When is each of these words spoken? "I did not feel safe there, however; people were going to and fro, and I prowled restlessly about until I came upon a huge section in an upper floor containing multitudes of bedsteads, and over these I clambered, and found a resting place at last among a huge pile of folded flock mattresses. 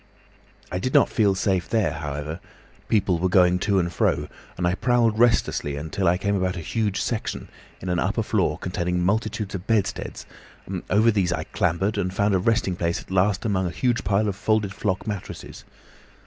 "I 0.71 0.79
did 0.79 0.95
not 0.95 1.09
feel 1.09 1.35
safe 1.35 1.69
there, 1.69 1.91
however; 1.93 2.39
people 2.87 3.19
were 3.19 3.29
going 3.29 3.59
to 3.59 3.77
and 3.77 3.93
fro, 3.93 4.29
and 4.57 4.65
I 4.65 4.73
prowled 4.73 5.19
restlessly 5.19 5.75
about 5.75 5.83
until 5.85 6.07
I 6.07 6.17
came 6.17 6.35
upon 6.35 6.55
a 6.55 6.63
huge 6.63 6.99
section 6.99 7.49
in 7.79 7.87
an 7.87 7.99
upper 7.99 8.23
floor 8.23 8.57
containing 8.57 9.03
multitudes 9.05 9.53
of 9.53 9.67
bedsteads, 9.67 10.25
and 10.65 10.81
over 10.89 11.11
these 11.11 11.31
I 11.31 11.43
clambered, 11.43 11.99
and 11.99 12.11
found 12.11 12.33
a 12.33 12.39
resting 12.39 12.75
place 12.75 12.99
at 12.99 13.11
last 13.11 13.45
among 13.45 13.67
a 13.67 13.69
huge 13.69 14.03
pile 14.03 14.27
of 14.27 14.35
folded 14.35 14.73
flock 14.73 15.05
mattresses. 15.05 15.65